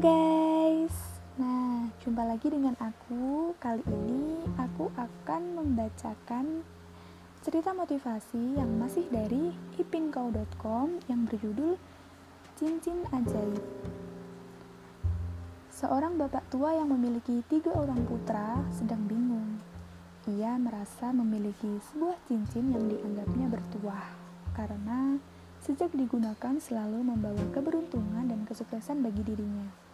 guys. 0.00 1.20
Nah, 1.36 1.92
jumpa 2.00 2.24
lagi 2.24 2.48
dengan 2.48 2.72
aku. 2.80 3.52
Kali 3.60 3.84
ini 3.84 4.48
aku 4.56 4.88
akan 4.96 5.60
membacakan 5.60 6.64
cerita 7.44 7.76
motivasi 7.76 8.56
yang 8.56 8.80
masih 8.80 9.04
dari 9.12 9.52
ipinko.com 9.76 11.04
yang 11.04 11.28
berjudul 11.28 11.76
Cincin 12.56 13.04
Ajaib. 13.12 13.60
Seorang 15.68 16.16
bapak 16.16 16.48
tua 16.48 16.72
yang 16.72 16.88
memiliki 16.88 17.44
tiga 17.52 17.76
orang 17.76 18.00
putra 18.08 18.56
sedang 18.72 19.04
bingung. 19.04 19.60
Ia 20.32 20.56
merasa 20.56 21.12
memiliki 21.12 21.76
sebuah 21.92 22.16
cincin 22.24 22.72
yang 22.72 22.88
dianggapnya 22.88 23.52
bertuah 23.52 24.08
karena 24.56 25.20
sejak 25.60 25.92
digunakan 25.92 26.56
selalu 26.56 27.04
membawa 27.04 27.44
keberuntungan 27.52 28.32
dan 28.32 28.48
kesuksesan 28.48 29.04
bagi 29.04 29.20
dirinya. 29.28 29.89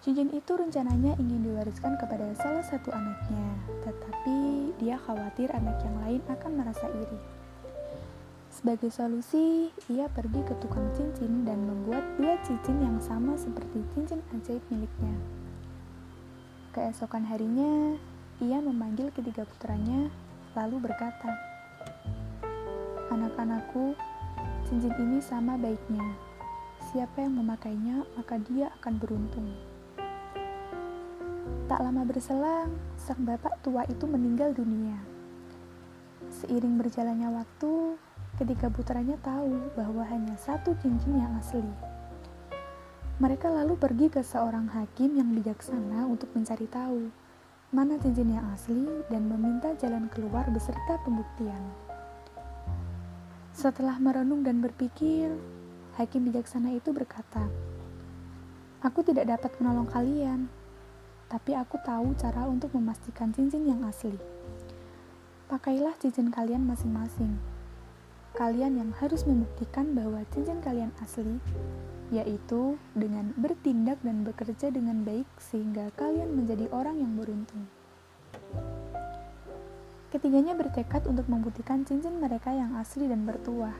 Cincin 0.00 0.32
itu 0.32 0.52
rencananya 0.56 1.12
ingin 1.20 1.44
diwariskan 1.44 2.00
kepada 2.00 2.32
salah 2.40 2.64
satu 2.64 2.88
anaknya, 2.88 3.46
tetapi 3.84 4.72
dia 4.80 4.96
khawatir 4.96 5.52
anak 5.52 5.76
yang 5.84 5.96
lain 6.00 6.22
akan 6.24 6.52
merasa 6.56 6.88
iri. 6.88 7.20
Sebagai 8.48 8.88
solusi, 8.88 9.68
ia 9.92 10.08
pergi 10.08 10.40
ke 10.40 10.56
tukang 10.58 10.88
cincin 10.96 11.44
dan 11.44 11.60
membuat 11.68 12.04
dua 12.16 12.40
cincin 12.48 12.80
yang 12.80 12.96
sama 12.98 13.36
seperti 13.36 13.84
cincin 13.92 14.24
ajaib 14.32 14.64
miliknya. 14.72 15.14
Keesokan 16.72 17.28
harinya, 17.28 18.00
ia 18.40 18.58
memanggil 18.58 19.12
ketiga 19.12 19.44
putranya, 19.44 20.08
lalu 20.56 20.80
berkata, 20.80 21.36
"Anak-anakku, 23.12 23.92
Cincin 24.70 24.94
ini 25.02 25.18
sama 25.18 25.58
baiknya. 25.58 26.14
Siapa 26.94 27.26
yang 27.26 27.42
memakainya, 27.42 28.06
maka 28.14 28.38
dia 28.38 28.70
akan 28.78 29.02
beruntung. 29.02 29.50
Tak 31.70 31.86
lama 31.86 32.02
berselang, 32.02 32.74
sang 32.98 33.22
bapak 33.22 33.62
tua 33.62 33.86
itu 33.86 34.02
meninggal 34.02 34.50
dunia. 34.50 34.98
Seiring 36.26 36.74
berjalannya 36.74 37.30
waktu, 37.30 37.94
ketika 38.42 38.66
putranya 38.66 39.14
tahu 39.22 39.70
bahwa 39.78 40.02
hanya 40.10 40.34
satu 40.34 40.74
cincin 40.82 41.22
yang 41.22 41.30
asli. 41.38 41.62
Mereka 43.22 43.46
lalu 43.54 43.78
pergi 43.78 44.10
ke 44.10 44.18
seorang 44.18 44.66
hakim 44.74 45.14
yang 45.14 45.30
bijaksana 45.30 46.10
untuk 46.10 46.34
mencari 46.34 46.66
tahu 46.66 47.06
mana 47.70 48.02
cincin 48.02 48.34
yang 48.34 48.50
asli 48.50 49.06
dan 49.06 49.30
meminta 49.30 49.70
jalan 49.78 50.10
keluar 50.10 50.50
beserta 50.50 50.98
pembuktian. 51.06 51.70
Setelah 53.54 53.94
merenung 54.02 54.42
dan 54.42 54.58
berpikir, 54.58 55.38
hakim 55.94 56.26
bijaksana 56.26 56.74
itu 56.74 56.90
berkata, 56.90 57.46
"Aku 58.82 59.06
tidak 59.06 59.30
dapat 59.38 59.54
menolong 59.62 59.86
kalian, 59.86 60.50
tapi 61.30 61.54
aku 61.54 61.78
tahu 61.86 62.18
cara 62.18 62.50
untuk 62.50 62.74
memastikan 62.74 63.30
cincin 63.30 63.62
yang 63.62 63.86
asli. 63.86 64.18
Pakailah 65.46 65.94
cincin 66.02 66.34
kalian 66.34 66.66
masing-masing. 66.66 67.38
Kalian 68.34 68.78
yang 68.78 68.90
harus 68.98 69.22
membuktikan 69.22 69.94
bahwa 69.94 70.26
cincin 70.34 70.58
kalian 70.58 70.90
asli, 70.98 71.38
yaitu 72.10 72.74
dengan 72.98 73.30
bertindak 73.38 74.02
dan 74.02 74.26
bekerja 74.26 74.74
dengan 74.74 75.06
baik 75.06 75.26
sehingga 75.38 75.94
kalian 75.94 76.34
menjadi 76.34 76.66
orang 76.74 76.98
yang 76.98 77.14
beruntung." 77.14 77.70
Ketiganya 80.10 80.58
bertekad 80.58 81.06
untuk 81.06 81.30
membuktikan 81.30 81.86
cincin 81.86 82.18
mereka 82.18 82.50
yang 82.50 82.74
asli 82.74 83.06
dan 83.06 83.22
bertuah. 83.22 83.78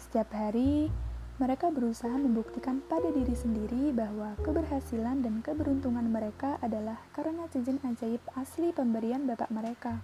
Setiap 0.00 0.32
hari, 0.32 0.88
mereka 1.36 1.68
berusaha 1.68 2.16
membuktikan 2.16 2.80
pada 2.88 3.12
diri 3.12 3.36
sendiri 3.36 3.92
bahwa 3.92 4.32
keberhasilan 4.40 5.20
dan 5.20 5.44
keberuntungan 5.44 6.08
mereka 6.08 6.56
adalah 6.64 6.96
karena 7.12 7.44
cincin 7.52 7.76
ajaib 7.84 8.24
asli 8.40 8.72
pemberian 8.72 9.28
bapak 9.28 9.52
mereka. 9.52 10.00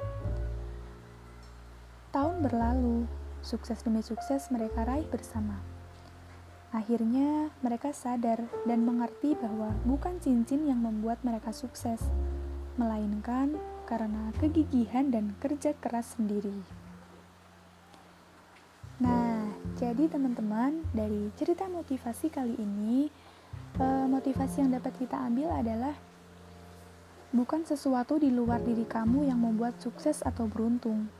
Tahun 2.12 2.44
berlalu, 2.44 3.08
sukses 3.40 3.80
demi 3.80 4.04
sukses 4.04 4.52
mereka 4.52 4.84
raih 4.84 5.08
bersama. 5.08 5.56
Akhirnya, 6.68 7.48
mereka 7.64 7.96
sadar 7.96 8.44
dan 8.68 8.84
mengerti 8.84 9.32
bahwa 9.32 9.72
bukan 9.88 10.20
cincin 10.20 10.68
yang 10.68 10.84
membuat 10.84 11.24
mereka 11.24 11.52
sukses, 11.56 12.00
melainkan 12.76 13.56
karena 13.88 14.32
kegigihan 14.36 15.08
dan 15.08 15.32
kerja 15.40 15.72
keras 15.80 16.16
sendiri. 16.16 16.64
Nah, 19.00 19.31
jadi 19.82 20.06
teman-teman, 20.06 20.86
dari 20.94 21.34
cerita 21.34 21.66
motivasi 21.66 22.30
kali 22.30 22.54
ini, 22.54 23.10
eh, 23.82 24.06
motivasi 24.06 24.62
yang 24.62 24.78
dapat 24.78 24.94
kita 24.94 25.18
ambil 25.18 25.50
adalah 25.50 25.98
bukan 27.34 27.66
sesuatu 27.66 28.14
di 28.14 28.30
luar 28.30 28.62
diri 28.62 28.86
kamu 28.86 29.26
yang 29.26 29.42
membuat 29.42 29.82
sukses 29.82 30.22
atau 30.22 30.46
beruntung. 30.46 31.10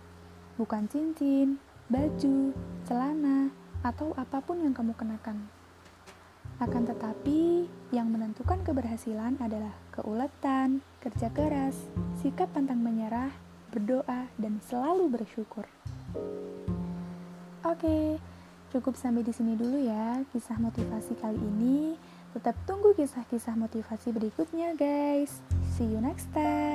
Bukan 0.55 0.87
cincin, 0.87 1.59
baju, 1.91 2.55
celana, 2.87 3.51
atau 3.83 4.15
apa 4.15 4.39
pun 4.39 4.63
yang 4.63 4.71
kamu 4.71 4.95
kenakan. 4.95 5.43
Akan 6.63 6.87
tetapi, 6.87 7.67
yang 7.91 8.15
menentukan 8.15 8.63
keberhasilan 8.63 9.43
adalah 9.43 9.75
keuletan, 9.91 10.87
kerja 11.03 11.35
keras, 11.35 11.75
sikap 12.23 12.55
pantang 12.55 12.79
menyerah, 12.79 13.35
berdoa, 13.75 14.31
dan 14.39 14.63
selalu 14.63 15.11
bersyukur. 15.11 15.67
Oke, 17.67 18.23
cukup 18.73 18.97
sampai 18.97 19.21
di 19.21 19.37
sini 19.37 19.53
dulu 19.53 19.85
ya 19.85 20.25
kisah 20.33 20.57
motivasi 20.57 21.13
kali 21.21 21.37
ini. 21.37 21.95
Tetap 22.33 22.57
tunggu 22.65 22.97
kisah-kisah 22.97 23.61
motivasi 23.61 24.09
berikutnya, 24.09 24.73
guys. 24.73 25.45
See 25.77 25.85
you 25.85 26.01
next 26.01 26.33
time. 26.33 26.72